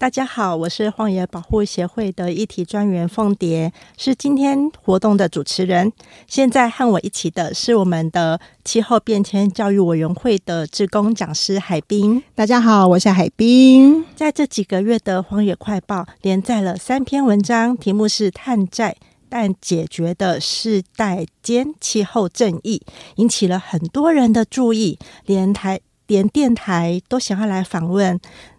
[0.00, 5.92] 大家好，我是荒野保护协会的议题专员凤蝶，是今天活动的主持人。
[6.28, 12.22] 现在和我一起的是我们的气候变迁教育委员会的职工讲师海滨。
[12.36, 14.04] 大家好，我是海滨。
[14.14, 18.94] 在这几个月的荒野快报连载了三篇文章，题目是碳债。
[19.28, 22.80] 但解决的世代间气候正义，
[23.16, 24.96] 引起了很多人的注意，
[25.26, 28.18] 连台连电台都想要来访问。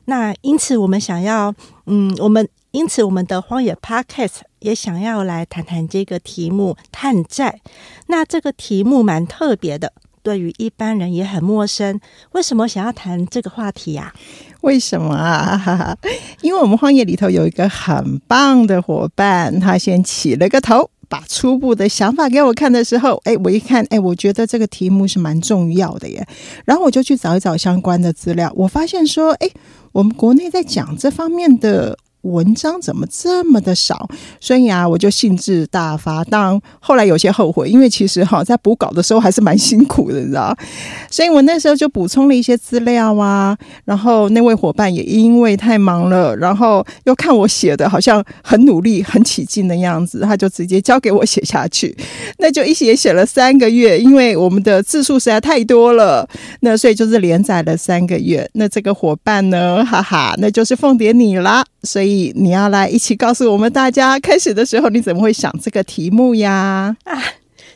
[0.10, 1.54] 那因此，我们想要，
[1.86, 7.62] 嗯，我们因此我们的荒野 Podcast 也想要来谈谈这个题目——探债。
[8.08, 9.94] 那这个题目蛮特别的。
[10.22, 12.00] 对于一般人也很陌生，
[12.34, 14.14] 为什么想要谈这个话题呀？
[14.62, 15.96] 为什么啊？
[16.42, 26.26] 因为我们荒野里头有一个很棒的伙伴，他先起了个头，把初步的想法给我看的时候，哎，我一看，哎，我觉得这个题目是蛮重要的耶。
[26.64, 29.50] 然后我就去找一找相关的资料，我发现说，哎，
[29.92, 31.98] 我们国内在讲这方面的。
[32.22, 34.08] 文章怎么这么的少？
[34.40, 36.24] 所以啊，我就兴致大发。
[36.26, 40.56] 当然，后来有些后悔，因为其实哈，在补稿的时候还是蛮辛苦的，你知道。
[41.10, 43.58] 所以我那时候就补充了一些资料啊。
[43.86, 51.96] 然后那位伙伴也因为太忙了，然后又看我写的好像很努力、很起劲的样子，他就直接交给我写下去。
[52.40, 56.28] 那就一写写了三个月，因为我们的字数实在太多了。
[56.62, 58.50] 那所以就是连载了三个月。
[58.54, 61.64] 那这个伙伴呢，哈哈，那就是凤蝶你啦。
[61.84, 66.96] 所以你要来一起告诉我们大家，开始的时候你怎么会想这个题目呀？
[67.06, 67.24] 啊，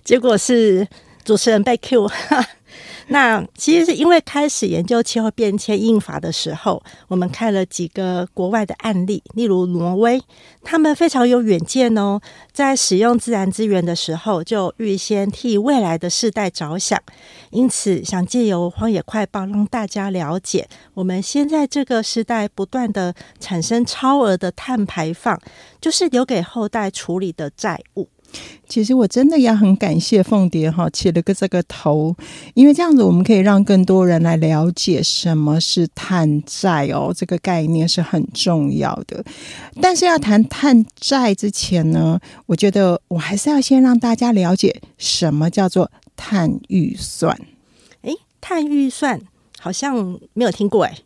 [0.04, 0.88] 结果是
[1.23, 2.08] 主持人被 Q。
[2.08, 2.46] 哈
[3.14, 10.19] 那其实是因为开始研究气候变迁印法的时候，我们看了几个国外的案例，例如挪威，
[10.63, 12.19] 他们非常有远见哦，
[12.51, 17.00] 在使用自然资源的时候，就预先替未来的世代着想。
[17.51, 25.40] 因此，想借由荒野快报让大家了解，我们现在这个时代不断的产生超额的碳排放，
[25.80, 28.09] 就是留给后代处理的债务。
[28.67, 32.16] 其实我真的要很感谢凤蝶哈起了个这个头，
[32.53, 39.23] 因为这样子我们可以让更多人来了解什么是碳债哦，这个概念是很重要的。
[39.81, 47.38] 但是要谈碳债之前呢，我觉得我还是要先让大家了解什么叫做碳预算。
[48.01, 49.21] 诶，碳预算
[49.59, 50.97] 好像没有听过诶。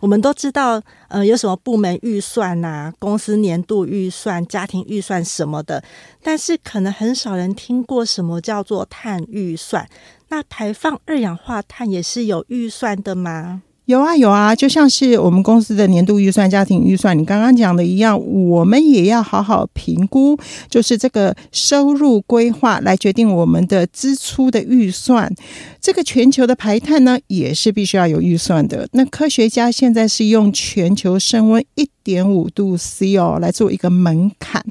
[0.00, 5.82] 我们都知道，呃，有什么部门预算呐，公司年度预算、家庭预算什么的，
[6.22, 9.88] 但是可能很少人听过什么叫做碳预算。
[10.28, 13.62] 那排放二氧化碳也是有预算的吗？
[13.86, 20.36] 有啊有啊，就像是我们公司的年度预算、家庭预算，你刚刚讲的一样，我们也要好好评估，
[20.68, 25.32] 就是这个收入规划来决定我们的支出的预算。
[25.80, 28.88] 这个全球的排碳呢，也是必须要有预算的。
[28.90, 34.64] 那科学家现在是用全球升温一点五度 C 哦来做一个门槛。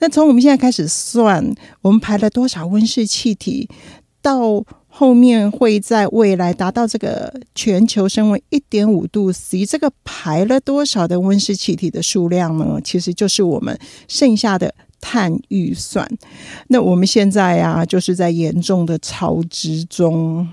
[0.00, 3.68] 那从我们现在开始算，我们排了多少温室气体
[4.22, 4.64] 到？
[4.96, 12.80] 后面会在未来达到这个全球升温一点五度 C，这个排了多少的温室气体的数量呢？
[12.84, 16.08] 其实就是我们剩下的碳预算。
[16.68, 20.48] 那我们现在啊，就是在严重的超支中。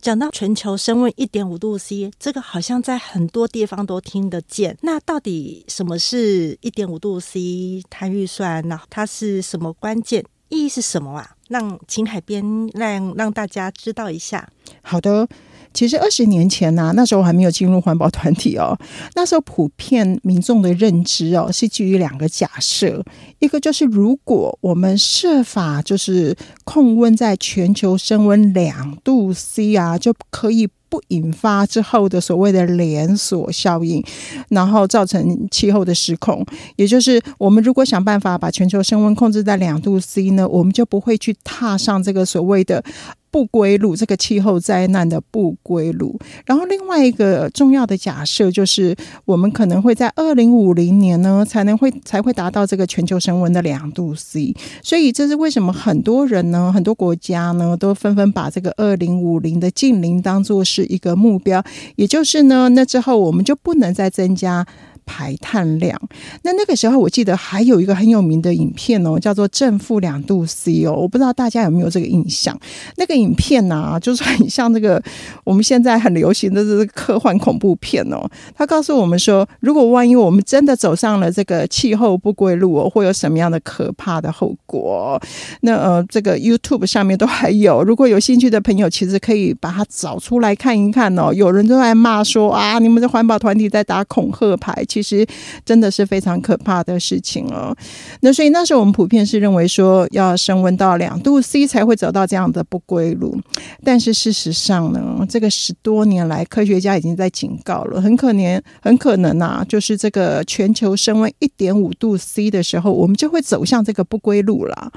[0.00, 4.76] 讲到全球升温一点五度 C，这个好像在很多地方都听得见。
[4.80, 8.66] 那到底什么是一点五度 C 碳预算？
[8.66, 10.24] 那它是什么关键？
[10.48, 11.36] 意义是什么啊？
[11.50, 14.48] 让请海边让让大家知道一下。
[14.82, 15.28] 好的，
[15.74, 18.78] 其实二十年前呢，那时候还没有进入环保团体哦。
[19.14, 23.04] 那时候普遍民众的认知哦，是基于两个假设，
[23.40, 30.68] 一个就是如果我们设法就是控温在全球升温两度 C 啊，就可以。
[30.90, 34.04] 不引发之后的所谓的连锁效应，
[34.48, 36.44] 然后造成气候的失控。
[36.76, 42.84] 也就是我们如果想办法把全球升温控制在两度 C 呢，我们就不会去踏上这个所谓的。
[43.30, 46.18] 不归路，这个气候灾难的不归路。
[46.44, 48.94] 然后另外一个重要的假设就是，
[49.24, 54.54] 我们可能会在二零五零年呢，才能会才会达到这个全球升温的两度 C。
[54.82, 61.62] 所以这是为什么很多人呢，很多国家呢，都纷纷把这个二零五零的近邻当做是一个目标。
[61.96, 64.66] 也就是呢，那之后我们就不能再增加。
[65.10, 66.00] 排碳量。
[66.42, 72.56] 那那个时候，我记得还有一个很有名的影片哦，叫做《正负两度 C》哦，我不知道大家有没有这个印象。
[72.96, 75.02] 那个影片呢、就是很像这个
[75.42, 78.30] 我们现在很流行的这个科幻恐怖片哦。
[78.54, 85.20] 它告诉我们说，如果万一我们真的走上了这个气候不归路哦，会有什么样的可怕的后果？
[85.62, 91.32] 那呃，这个 YouTube 上面都还有，如果有兴趣的朋友，其实可以把它找出来看一看哦。
[91.34, 95.26] 有人都在骂说啊，你们的环保团体在打恐吓牌，其其实
[95.64, 97.76] 真的是非常可怕的事情哦。
[98.20, 103.38] 那所以那时候我们普遍是认为说，要升温到两度 C 才会走到这样的不归路。
[103.84, 114.92] 但是事实上呢，这个十多年来，科学家已经在警告了，很可能，很可能啊，就是这个全球升温一点五度 C 的时候，我们就会走向这个不归路了。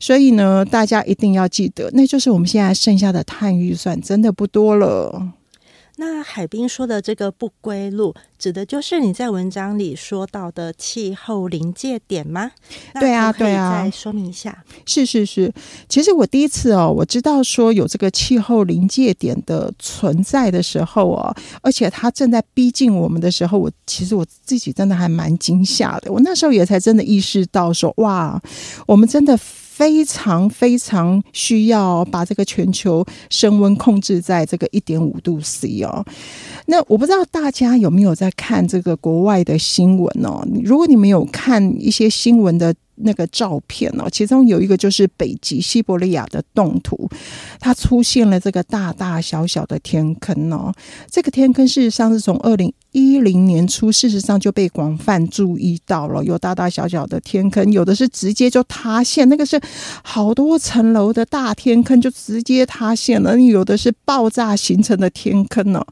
[0.00, 5.32] 所以呢，大家一定要记得，那就是我们现在剩下的碳预算真的不多了。
[5.96, 12.50] 那海滨说的这个不归路，指的就是你在文章里说到的气候临界点吗？
[12.98, 14.64] 对啊对啊再说明一下。
[14.84, 15.52] 是是是，
[15.88, 26.12] 其实我第一次哦，我知道说有这个气候临界点的存在的时候哦，而且它正在逼近我们的时候，我其实我自己真的还蛮惊吓的。
[26.12, 28.42] 我那时候也才真的意识到说，哇，
[28.86, 29.38] 我们真的。
[29.74, 36.04] 非常非常需要把这个全球升温控制在这个一点五度 C 哦。
[36.66, 40.46] 那我不知道大家有没有在看这个国外的新闻哦？
[40.62, 47.08] 如果你们有看一些新闻的那个照片哦，其中有一个就是北极西伯利亚的冻土，
[47.60, 50.72] 它出现了这个大大小小的天坑哦。
[51.10, 59.60] 这个天坑事实上是从二零一零年初，事实上就被广泛注意到了，有大大小小的天坑，有的是直接就塌陷，那个是
[60.02, 65.84] 好多层楼的大天坑就直接塌陷了，有的是爆炸形成的天坑哦。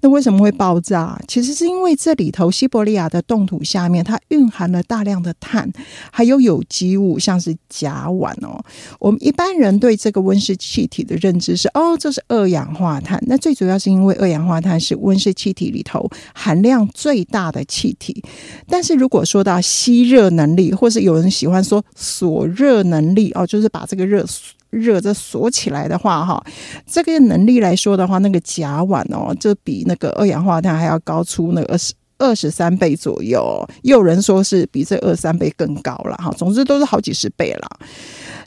[0.00, 1.20] 那为什么会爆炸？
[1.26, 5.68] 其实是因为这里头西伯利亚的冻土下面，它蕴含了大量的碳，
[6.12, 8.64] 还有有机物，像是甲烷哦。
[9.00, 13.20] 我们一般人对这个温室气体的认知是，哦，这是二氧化碳。
[13.26, 18.22] 那最主要是因为二氧化碳是温室气体里头含量最大的气体。
[18.68, 24.24] 但是如果说到吸热能力，或是有人喜欢说锁热能力哦，就是把这个热。
[24.70, 26.44] 热这锁起来的话，哈，
[26.84, 36.30] 这个能力来说的话，那个甲烷哦，这比那个二氧化碳还要高出那个二十二十三倍左右，也有人说是比这二三倍更高了哈。
[36.36, 37.68] 总之都是好几十倍了。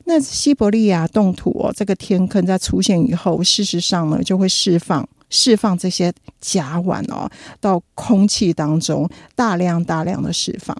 [0.05, 5.07] 那西伯利亚冻土哦，这个天坑在出现以后，事实上呢，就会释放。
[5.29, 7.29] 释放这些甲烷哦
[7.59, 10.75] 到空气当中，大量大量的释放，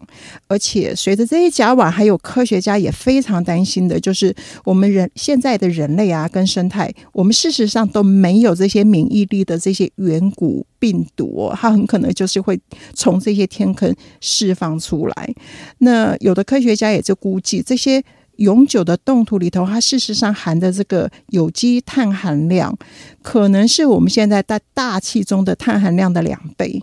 [0.48, 12.60] 而且随着这些甲烷，还有科学家也非常担心的，就是我们人现在的人类啊，跟生态，我们事实上都没有这些免疫力的这些远古病毒、哦，它很可能就是会
[12.94, 15.34] 从这些天坑释放出来。
[15.80, 18.04] 那有的科学家也就估计这些。
[18.38, 22.76] 永久的冻土里头，它事实上含的这个有机碳含量，
[23.22, 26.82] 可能是我们现在在大气中的碳含量的两倍，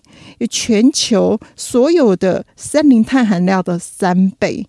[0.51, 4.67] 全球所有的森林碳含量的三倍。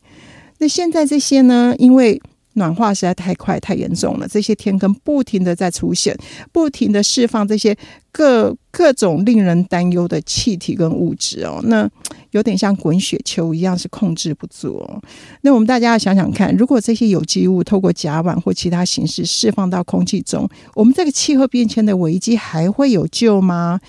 [0.60, 2.22] 那现在这些呢，因为
[2.56, 6.18] 暖化实在太快、太严重了，这些天坑不停的在出现，
[6.52, 7.76] 不停的释放这些
[8.12, 11.90] 各各种令人担忧的气体跟物质哦，那
[12.32, 15.02] 有点像滚雪球一样，是控制不住哦。
[15.42, 23.80] 那我们大家要想想看，如果这些有机物透过甲烷或其他形式释放到空气中，我们这个气候变迁的危机还会有救吗？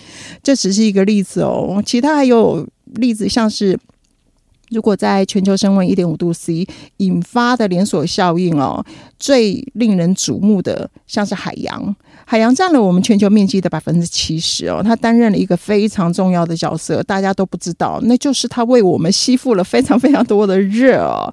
[0.42, 3.78] 这只是一个例子哦，其他还有例子，像是。
[4.70, 6.66] 如果在全球升温一点五度 C
[6.98, 8.84] 引发的连锁效应哦，
[9.18, 11.94] 最令人瞩目的像是海洋，
[12.24, 21.32] 海洋占了我们全球面积的百分之七十哦，它担任了一个非常重要的角色，大家都不知道，那就是它为我们吸附了非常非常多的热哦，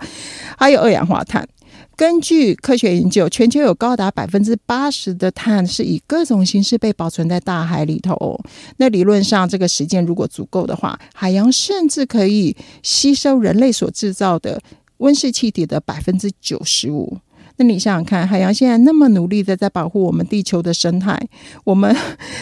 [0.57, 1.47] 还有二氧化碳。
[1.95, 8.39] 根据科学研究，全球有高达百分之八十的碳是以各种形式被保存在大海里头。
[8.77, 14.59] 那理论上，这个时间如果足够的话，海洋甚至可以吸收人类所制造的
[14.97, 17.17] 温室气体的百分之九十五。
[17.57, 21.19] 那你想想看，海洋现在那么努力的在保护我们地球的生态，
[21.63, 21.95] 我们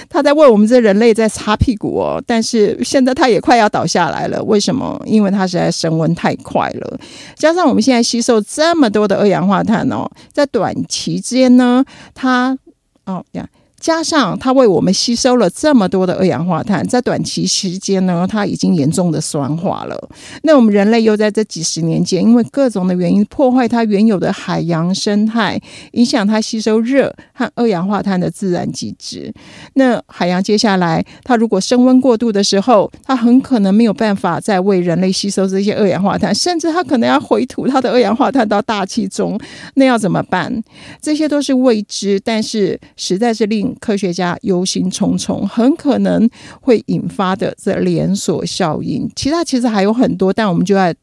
[0.09, 2.23] 它在为我们这人类在擦屁股哦。
[2.25, 5.01] 但是现在它也快要倒下来了，为什么？
[5.05, 6.99] 因为它实在升温太快了，
[7.35, 12.57] 加上我们现在吸收这么多的二氧化碳哦，在短期间呢，它
[13.05, 13.47] 哦呀。
[13.81, 20.09] 加上它为我们吸收了这么多的二氧化碳，在短期时间呢，它已经严重的酸化了。
[20.43, 25.59] 那我们人类又在这几十年间，因为各种的原因破坏它原有的海洋生态，
[25.93, 29.33] 影响它吸收热和二氧化碳的自然机制。
[29.73, 39.39] 那海洋接下来，它如果升温过度的时候，它很可能没有办法再为人类吸收这些二氧化碳，甚至它可能要回吐它的二氧化碳到大气中。
[39.73, 40.63] 那要怎么办？
[41.01, 46.29] 这些都是未知，但是实在是令科学家忧心忡忡，很可能
[46.61, 49.09] 会引发的这连锁效应。
[49.15, 50.93] 其他其实还有很多，但我们就要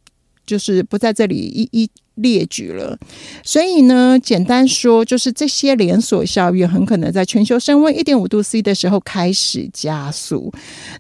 [0.46, 2.98] 就是不在这里一一列举了。
[3.42, 10.52] 所以呢，简单说，就是这些连锁效应很可能在全球升温一点五度 C 的时候开始加速。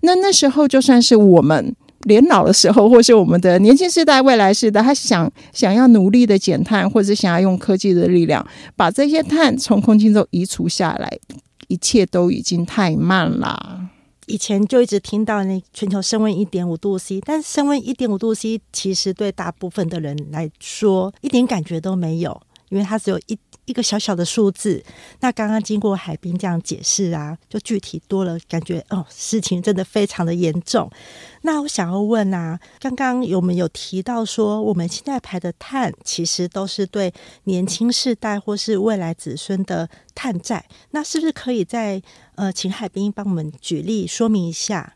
[0.02, 1.74] 那那时候就算是我们。
[2.04, 8.46] 年老的时候，或是我们的年轻世代、未来世代，他想想要努力的减碳，或者想要用科技的力量
[8.76, 11.18] 把这些碳从空气中移除下来，
[11.68, 13.88] 一切都已经太慢啦。
[14.26, 22.38] 以前就一直听到那全球升温一点五度 C，但是升温一点五度 C 其实对大部分的人来说一点感觉都没有，
[22.70, 23.38] 因为它只有一。
[23.68, 24.82] 一个小小的数字，
[25.20, 30.90] 那刚刚经过海滨这样解释啊，就具体多了，感觉哦，事情真的非常的严重。
[31.42, 37.12] 那我想要问啊，刚刚有没有提到说，我们现在排的碳，其实都是对
[37.44, 40.64] 年轻世代或是未来子孙的碳债？
[40.92, 42.00] 那是不是可以在
[42.36, 44.94] 呃，请海滨帮我们举例说明一下？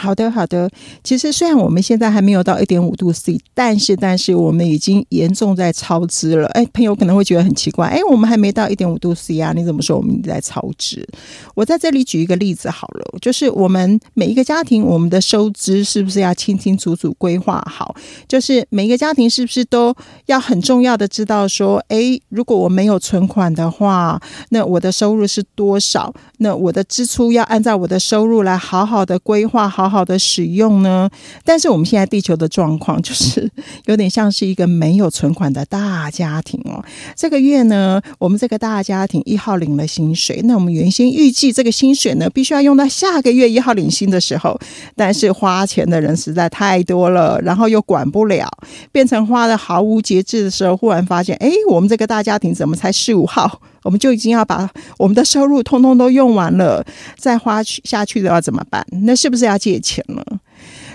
[0.00, 0.70] 好的，好的。
[1.04, 6.48] 其实虽然我们现在还没有到一点五度 C，但是但是我们已经严重在超支了。
[6.48, 9.52] 哎，朋友可能会觉得很奇怪，哎，我们还没到一点五度 C 啊？
[9.54, 11.06] 你怎么说我们在超支？
[11.54, 17.94] 我在这里举一个例子好了，就是我们每一个家庭，我们的收支是不是要清清楚楚规划好？
[18.26, 19.94] 就是每一个家庭是不是都
[20.26, 26.14] 要很重要的知道说，哎，如果我没有存款的话，那我的收入是多少？
[26.38, 29.89] 那我的支出要按照我的收入来好好的规划好。
[29.90, 31.10] 好的使用呢，
[31.44, 33.50] 但是我们现在地球的状况就是
[33.86, 36.82] 有点像是一个没有存款的大家庭哦。
[37.16, 44.58] 这个月呢，我们这个大家庭一号领了薪水，那我们原先预计这个薪水呢，必须要用到下个月一号领薪的时候，
[44.94, 48.48] 但是花钱的人实在太多了，然后又管不了，
[48.92, 53.60] 变成花的毫无节制的时候，忽然发现，哎，我们这个大家庭怎么才十五号？
[53.82, 54.68] 我们就已经要把
[54.98, 56.84] 我们的收入通通都用完了，
[57.16, 58.84] 再花去下去的要怎么办？
[59.02, 60.24] 那是不是要借钱了？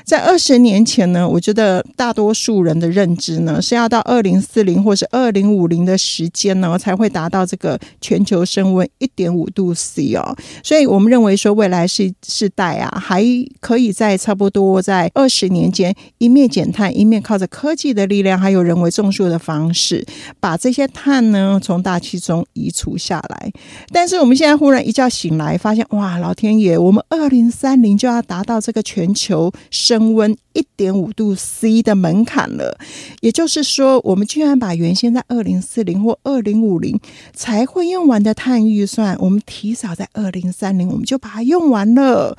[0.05, 13.25] 在二十年前呢，我觉得大多数人的认知呢是要到二零四零或是二零五零的时间呢才会达到这个全球升温一点五度 C 哦，所以我们认为说未来是世代啊，还
[13.59, 20.05] 可以在差不多在二十年间一面减碳，一面靠着科技的力量，还有人为种树的方式，
[20.39, 23.51] 把这些碳呢从大气中移除下来。
[23.91, 29.94] 但是我们现在忽然一觉醒来，发现哇，老天爷，我们二零三零就要达到这个全球升。
[29.95, 32.77] 升温一点五度 C 的门槛了，
[33.21, 36.99] 也就是说，我们居然把原先在二零四零或二零五零
[37.33, 42.35] 才会用完的碳预算，我们提早在二零三零我们就把它用完了。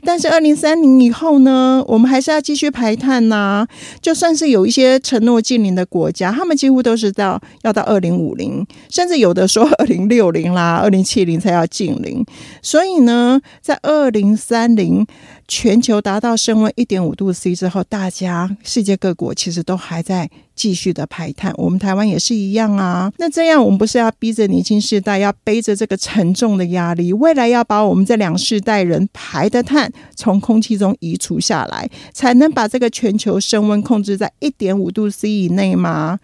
[0.00, 3.66] 但是二零三零以后呢，我们还是要继续排碳呐。
[4.00, 12.24] 就算是有一些承诺近零的国家，他们几乎都是到要到二零五零，甚至有的说二零六零啦、二零七零才要近零。
[12.62, 15.06] 所以呢，在二零三零。
[15.46, 20.30] 全球达到升温一点五度 C 之后，大家世界各国其实都还在。
[20.54, 23.12] 继续的排碳，我们台湾也是一样啊。
[23.18, 36.18] 那这样，我们不是要逼着年轻世代要背着这个沉重的压力，未来要把我们这两世代人排的碳从空气中移除下来，才能把这个全球升温控制在一点五度 C 以内吗？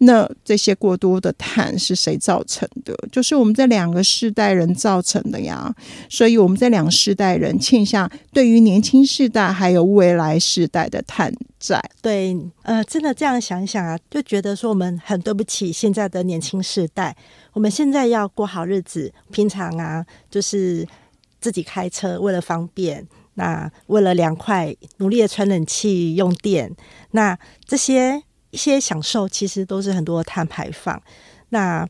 [0.00, 2.96] 那这些过多的碳是谁造成的？
[3.10, 5.74] 就是我们这两个世代人造成的呀。
[6.08, 11.32] 所以，我们这两世代人欠下对于年轻世代还有未来世代的碳。
[11.60, 17.14] 在对，呃，真的这样想一想啊，就觉得说我们很对不起现在的年轻世代。
[17.52, 20.88] 我们现在要过好日子，平常啊，就是
[21.38, 26.74] 自己开车为了方便，那为了凉快，努力的吹冷气用电，
[27.10, 31.00] 那这些一些享受其实都是很多碳排放。
[31.50, 31.86] 那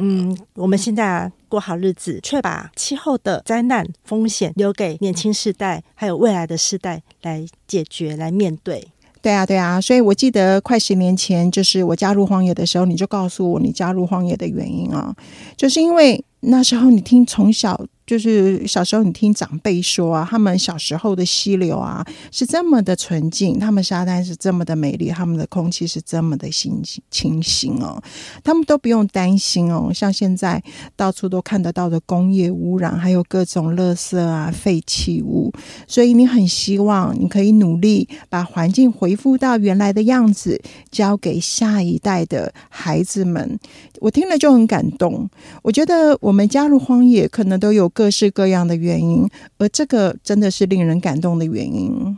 [0.00, 8.92] 嗯，我们现在过好日子，却把气候的灾难风险留给年轻世代，还有未来的世代来解决、来面对。
[9.20, 15.14] 对啊，对啊，所以我记得快十年前，就是我加入荒野的时候，你就告诉我你加入荒野的原因啊，
[15.56, 28.02] 就是因为那时候你听从小就是小时候你听长辈说啊，他们小时候的溪流啊是这么的纯净，他们沙滩是这么的美丽，他们的空气是这么的清清新哦，
[28.42, 29.92] 他们都不用担心哦。
[29.92, 30.62] 像现在
[30.96, 35.52] 到处都看得到的工业污染，还有各种垃圾啊、废弃物，
[35.86, 40.58] 所以你很希望你可以努力把环境恢复到原来的样子，
[40.90, 43.60] 交给下一代的孩子们。
[44.00, 45.28] 我听了就很感动。
[45.62, 49.28] 我觉得我们加入荒野，可能都有各式各样的原因，
[49.58, 52.16] 而这个真的是令人感动的原因。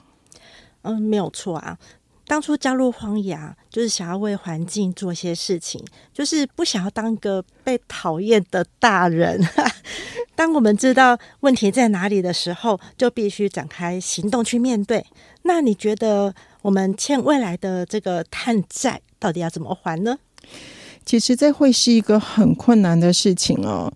[0.82, 1.78] 嗯，没有错啊。
[2.26, 5.82] 当初加入荒野啊，就是想要为环境做些事情，
[6.12, 9.40] 就是不想要当个被讨厌的大人。
[10.36, 15.06] 当我们知道问题在哪里的时候，就必须展开行动去面对。
[15.44, 20.18] 那你觉得我们欠未来的这个碳债，到底要怎么还呢？
[21.06, 23.90] 其实这会是一个很困难的事情哦。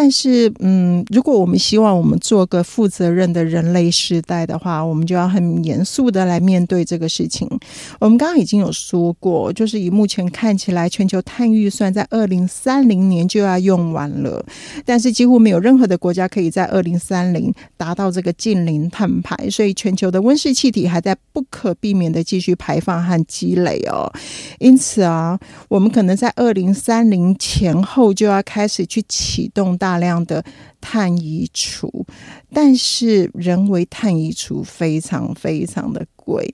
[0.00, 7.48] 但是，嗯，如果我们希望我们做个负责任的人类时代的话，我们就要很严肃的来面对这个事情。
[7.98, 14.46] 我们刚刚已经有说过，就是以目前看起来，全球碳预算在二零三零年就要用完了，
[14.84, 24.08] 但是几乎没有任何的国家可以在二零三零达到这个近零碳排，所以全球的温室气体还在不可避免的继续排放和积累哦。
[24.60, 25.36] 因此啊，
[25.68, 29.87] 我们可能在二零三零前后就要开始去启动大。
[29.88, 30.44] 大量的
[30.82, 32.04] 碳移除，
[32.52, 36.06] 但是人为碳移除非常非常的。
[36.28, 36.46] 贵，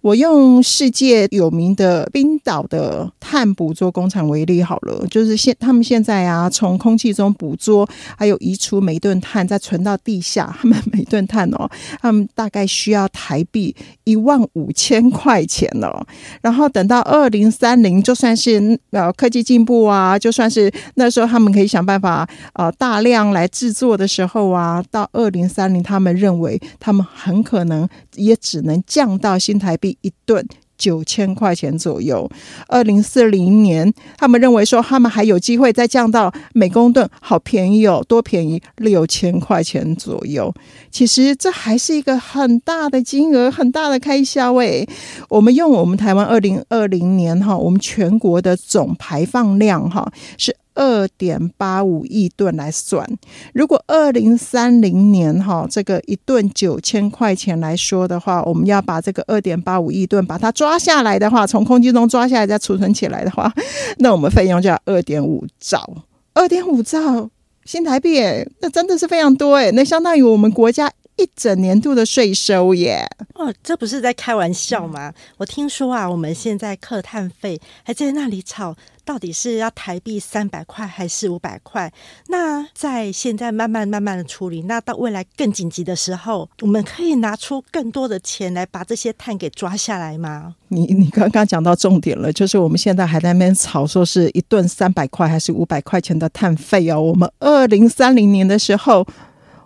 [0.00, 16.04] 我用世界有名的冰岛的碳捕捉工厂为例好了，就是现他们现在啊，从空气中捕捉还有移除每吨碳，再存到地下，他们每吨碳哦，他们大概需要台币一万五千块钱哦。
[16.40, 29.11] 然后等到二零三零，就算是呃科技进步啊，就算是那时候他们可以想办法呃大量来制作的时候啊，到二零三零，他们认为他们很可能也只能降。
[29.18, 32.28] 到新台币一吨九千块钱左右，
[32.66, 40.52] 二零四零年，他们认为说他们还有机会再降到每公吨好便宜哦，多便宜六千块钱左右。
[40.90, 44.88] 其实这还是一个很大的金额，很大的开销诶。
[45.28, 50.56] 我们用我们台湾二零二零年哈，我们全国的总排放量哈是。
[50.74, 53.06] 二点八五亿吨来算，
[53.52, 63.52] 如果二零三零年哈这个一吨九千块钱来说的话，我们要把这个二点八五亿吨把它抓下来的话，从空气中抓下来再储存起来的话，
[63.98, 65.88] 那我们费用就要二点五兆，
[66.34, 67.30] 二点五兆
[67.64, 68.20] 新台币，
[68.60, 70.90] 那真的是非常多诶，那相当于我们国家。
[71.22, 73.06] 一整年度的税收耶！
[73.34, 75.12] 哦，这不是在开玩笑吗？
[75.36, 81.92] 我听说啊，我们现在客碳费还在那里吵，到底是要台币三百块还是五百块？
[82.26, 90.56] 那在现在慢慢慢慢的处理，那到未来更紧急的时候，我们可以拿出更多的钱来把这些碳给抓下来吗？
[90.68, 97.00] 你你刚刚讲到重点了，就是我们现在还在那边吵，说是一顿三百块还是五百块钱的碳费哦。
[97.00, 99.06] 我们二零三零年的时候。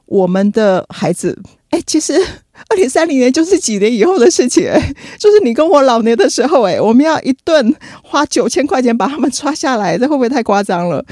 [0.07, 1.39] 我们的孩子，
[1.71, 2.15] 哎，其实
[2.69, 11.05] 二零三零年就是几年以后的事情，哎， 就是你跟我老年的时候，哎，我们要一顿花九千块钱把他们抓下来，这会不会太夸张了？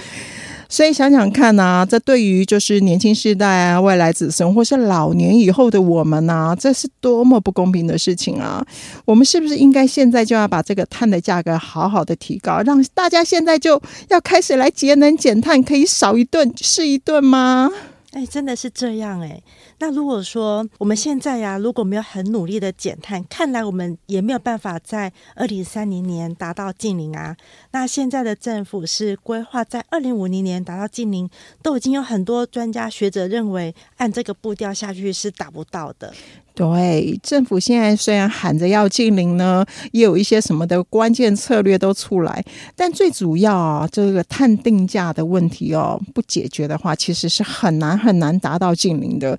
[0.67, 8.65] 所以想想看呐，这对于就是年轻世代啊、未来子孙或是老年以后的我们呐，这是多么不公平的事情啊！
[9.05, 17.71] 我们是不是应该现在就要把这个碳的价格好好的提高，让大家现在就要开始来节能减碳，可以少一顿是一顿吗？
[18.15, 19.43] 哎，真的是这样哎。
[19.81, 27.37] 那如果说我们现在呀，如果没有很努力的减碳，看来我们也没有办法在二零三零年达到近零啊。
[27.73, 31.29] 那现在的政府是规划在二零五零年达到近零，
[31.61, 36.15] 都已经有很多专家学者认为，按这个步调下去是达不到的。
[36.57, 42.45] 对，政府现在虽然喊着要禁零呢，也有一些什么的关键策略都出来，
[42.77, 49.37] 但最主要啊，这个碳定价的问题哦，不解决的话，其实是很难很难达到禁零的。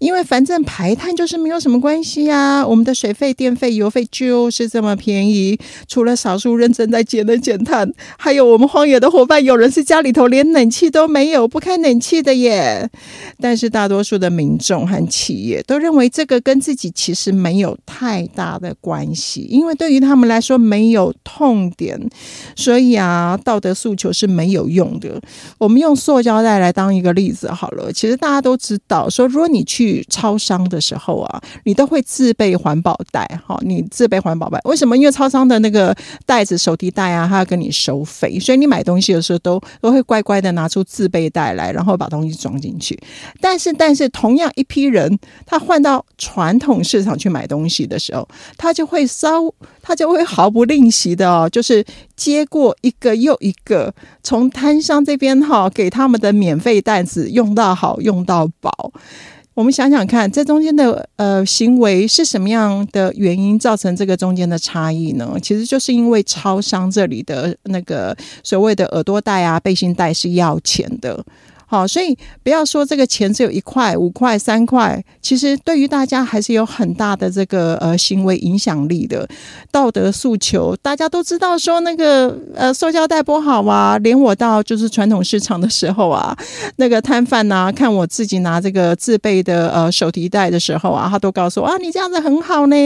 [0.00, 5.56] 因为反正排碳就是没有什么关系呀，我们的水费、电费、油费就是这么便宜。
[5.86, 12.90] 除了少数认真在节能减碳，还有我们荒野的伙伴，有人是家里头连冷气都没有，不开冷气的耶。
[13.38, 16.42] 但是大多数的民众和企业都认为这个。
[16.48, 22.00] 跟自己其实没有太大的关系，因为对于他们来说没有痛点，
[22.56, 25.20] 所以啊，道德诉求是没有用的。
[25.58, 34.96] 我们用塑胶袋来当一个例子好了，其实大家都知道，说如果你去超商的时候啊，你都会自备环保袋，哈，你自备环保袋，为什么？
[34.96, 42.98] 因为超商的那个袋子、手提袋啊，他要跟你收费，所以你买东西的时候都都会乖乖的拿出自备袋来，然后把东西装进去。
[43.38, 46.02] 但是，但是同样一批人，他换到
[46.38, 58.70] 传统市场去买东西的时候，他就会稍，他就会毫不吝惜的哦，就是接过一个又一个从摊商这边哈给他们的免费袋子，用到好，用到饱。
[59.54, 65.36] 我们想想看，这中间的呃行为是什么样的原因造成这个中间的差异呢？
[65.42, 71.24] 其实就是因为超商这里的那个所谓的耳朵袋啊、背心袋是要钱的。
[71.70, 79.28] 好，所以不要说这个钱只有一块、五块、三块，其实对于大家还是有很大的这个呃行为影响力的
[79.70, 80.74] 道德诉求。
[80.80, 86.34] 大家都知道说那个呃塑胶袋不好啊，连我到就是传统市场的时候啊，
[86.76, 92.76] 那个摊贩呐，看我自己拿这个自备的呃手提袋的时候啊，他都告诉我啊，你这样子很好呢，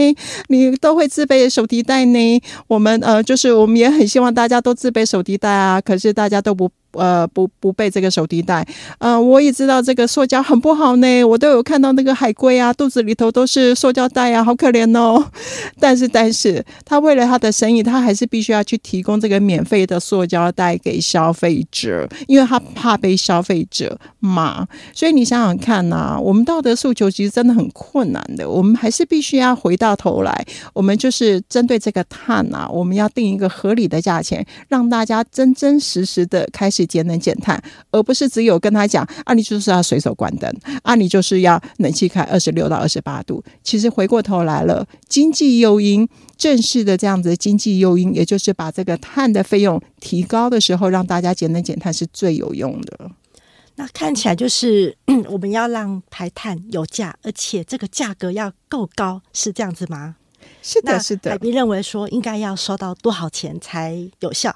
[0.49, 2.41] 你都会自备手提袋呢。
[2.67, 6.69] 我们呃就是我们也很希望大家都自备手提袋啊，可是大家都不。
[6.93, 8.65] 呃，不不备这个手提袋，
[8.99, 15.25] 呃，我也知道这个塑胶很不好呢，我都有看到那个海龟啊，肚子里头都是塑胶袋啊，好可怜哦。
[15.79, 24.67] 但是，但是他为了他的生意，他还是必须要去提供这个免费的塑胶袋给消费者，因为他怕被消费者骂。
[24.93, 36.82] 所以你想想看呐，我们道德诉求其实真的很困难的，我们还是必须要回到头来，我们就是针对这个碳啊，我们要定一个合理的价钱，让大家真真实实的开始。
[36.85, 40.51] 节能减碳，而不是只有跟他讲啊，你就是要随手关灯
[40.83, 43.43] 啊，你就是要冷气开二十六到二十八度。
[43.63, 53.11] 其实回过头来了，经济诱因正式的这样子的经济诱因，也就是把这个碳的费用提高的时候，让大家节能减碳是最有用的。
[53.75, 54.95] 那看起来就是
[55.29, 60.15] 我们要让排碳有价，而且这个价格要够高，是这样子吗？
[60.61, 61.31] 是的，是的。
[61.31, 64.55] 海斌认为说，应该要收到多少钱才有效？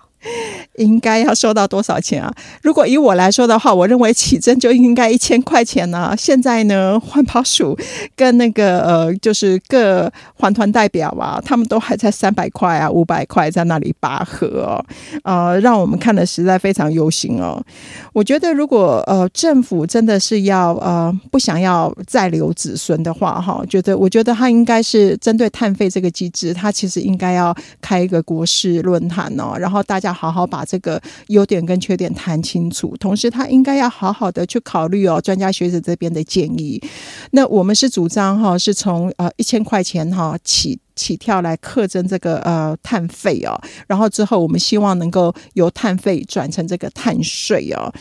[0.76, 2.32] 应该要收到多少钱啊？
[2.62, 6.14] 如果以我来说的话，我认为起征就应该一千块钱呢。
[6.18, 7.78] 现在呢，环保署
[8.16, 14.86] 跟那个呃，就是各环团代表啊，他们都还在三百块啊、五百块在那里拔河哦，
[15.24, 17.64] 呃，让我们看的实在非常忧心哦。
[18.12, 30.08] 我觉得，如果呃政府真的是要呃不想要再留子孙的话，哈，觉得我觉得他应该是针对碳费这个机制，他其实应该要开一个国事论坛哦，然后大家。
[30.18, 36.82] 好好把把这个优点跟缺点谈清楚，同时他应该要好好的去考虑哦，专家学者这边的建议。
[37.30, 43.54] 那我们是主张哈，是从呃一千块钱哈起起跳来课征这个呃碳费哦，
[43.86, 47.94] 然后之后我们希望能够由碳费转成这个碳税哦。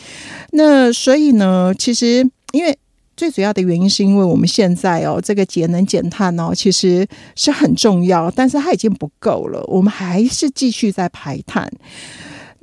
[0.52, 2.74] 那所以呢，其实因为。
[3.18, 11.66] 最主要的原因是因为我们现在哦，这个节能减碳哦，其实是很重要，但是它已经不够了，我们还是继续在排碳。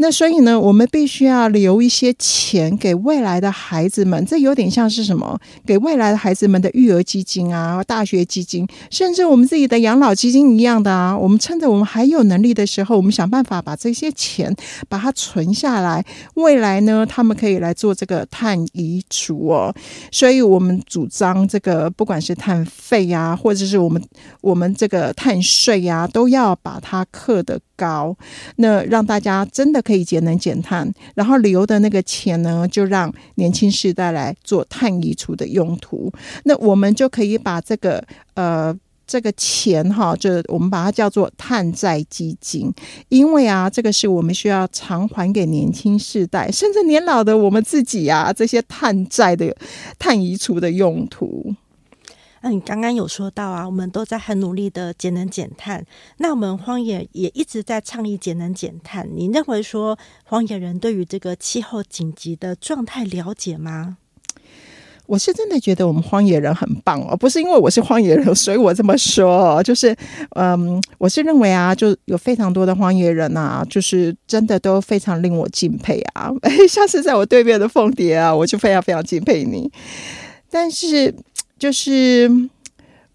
[0.03, 5.39] 那所以呢，我们必须要留一些钱给未来的孩子们，这有点像是什么？
[5.65, 11.17] 给未来的孩子们的育儿基金啊、大学基金，甚至我们自己的养老基金一样的啊。
[11.17, 14.53] 我们趁着我们还有能力的时候，我们想办法把这些钱
[14.89, 19.73] 把它存下来，未来呢，他们可以来做这个碳移除哦。
[20.11, 24.03] 所以我们主张这个，不管是碳费呀，或者是我们
[24.41, 28.13] 我们这个碳税呀，都要把它刻的高，
[28.57, 29.81] 那让大家真的。
[29.83, 36.12] 可以可以节能减碳，然后留的那个钱呢，就让年轻世代来做碳移除的用途。
[36.45, 38.03] 那我们就可以把这个
[38.34, 38.75] 呃
[39.06, 42.73] 这个钱哈，就我们把它叫做碳债基金，
[43.10, 49.56] 因为啊，这个是我们需要偿还给年轻世代，甚至年老的我们自己啊，这些碳债的
[49.99, 51.53] 碳移除的用途。
[52.45, 55.82] 那你刚刚有说到啊，我们都在很努力的节能减碳。
[56.17, 59.08] 那我们荒野也一直在倡议节能减碳。
[59.15, 63.95] 你认为说荒野人对于这个气候紧急的状态了解吗？
[65.06, 69.63] 我是真的觉得我们荒野人很棒哦，不是因为我是荒野人，所以我这么说。
[69.63, 69.95] 就是，
[70.32, 76.29] 嗯，我是认为啊，就有非常多的荒野人啊，就是真的都非常令我敬佩啊。
[76.67, 79.71] 像是在我对面的凤蝶啊，我就非常非常敬佩你。
[80.49, 81.15] 但是。
[81.63, 82.30] 就是，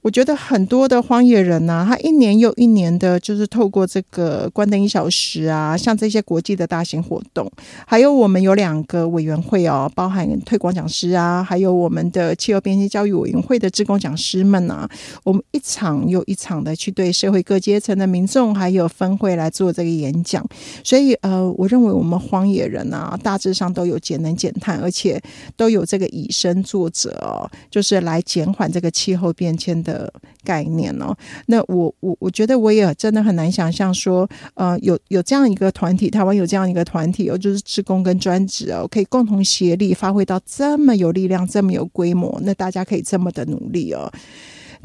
[0.08, 7.46] 我觉得很多的荒野人呐、他一年又一年的，就是透过这个关灯一小时啊，像这些国际的大型活动，
[7.86, 14.88] 还有我们有两个委员会哦，包含推广讲师啊，还有我们的气候变迁教育委员会的职工讲师们啊，
[15.24, 20.42] 我们一场又一场的去对社会各阶层的民众还有分会来做这个演讲。
[20.82, 25.20] 所以呃，我认为我们荒野人啊，大致上都有节能减碳，而且
[25.54, 29.97] 都有这个以身作则哦，就是来减缓这个气候变迁的
[30.44, 31.16] 概念哦。
[31.46, 44.12] 那我我我觉得我也真的很难想象说，呃，有有这样一个团体，台湾有这样一个团体哦，就是职工跟专职哦，可以共同协力，发挥到这么有力量、这么有规模，那大家可以这么的努力哦。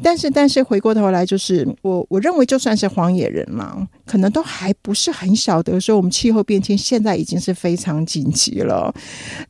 [0.02, 8.92] 但是，但是回过头来，就是我我认为，就算是荒野人嘛，可能都还不是很晓得说，我们气候变迁现在已经是非常紧急了。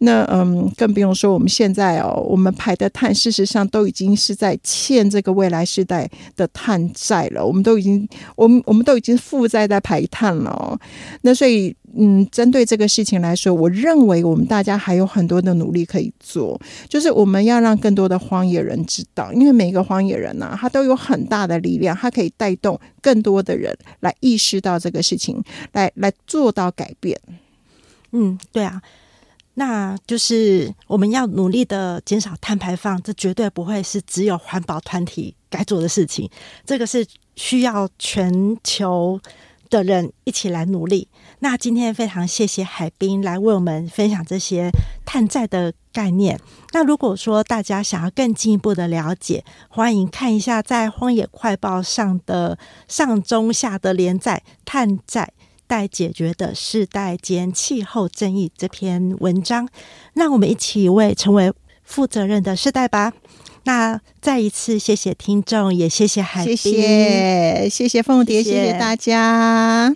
[0.00, 7.44] 那嗯，更不用说我们现在哦，我们排的碳，事实上都已经是在欠这个未来世代的碳债了。
[7.44, 10.78] 我们都已经，我们我们都已经负债在排碳了。
[11.22, 25.40] 那所以，嗯，针对这个事情来说，我认为我们大家还有很多的努力可以做，就是我们要让更多的荒野人知道，因为每个荒野人呐、他都有很大的力量，他可以带动更多的人来意识到这个事情，
[25.72, 27.16] 来来做到改变。
[28.10, 28.82] 嗯，对啊，
[29.54, 36.28] 那就是我们要努力的减少碳排放，这绝对不会是只有环保团体该做的事情，
[36.66, 39.20] 这个是需要全球
[39.70, 41.06] 的人一起来努力。
[41.44, 44.70] 那今天非常谢谢海滨来为我们分享这些
[45.04, 46.40] 碳债的概念。
[46.72, 55.34] 那如果说大家想要更进一步的了解，欢迎看一下在《荒野快报》上的上中下的连载《碳债》。
[55.66, 59.68] 待解决的世代间气候争议这篇文章，
[60.14, 61.52] 让我们一起为成为
[61.82, 63.12] 负责任的世代吧。
[63.64, 69.94] 那再一次谢谢听众，也谢谢海谢滨，谢谢谢凤蝶，谢谢谢谢大家。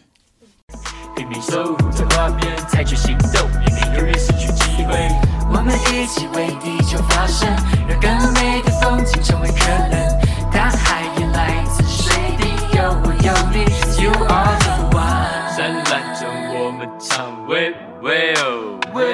[1.19, 4.95] 拼命守护着画面，采取行动，以免永远失去机会。
[5.51, 7.49] 我们一起为地球发声，
[7.89, 9.99] 让更美的风景成为可能。
[10.53, 12.45] 大海也来自水滴，
[12.77, 13.65] 有我有你
[14.01, 15.57] ，You are the one。
[15.57, 19.13] 灿烂中我们唱，喂喂哦喂。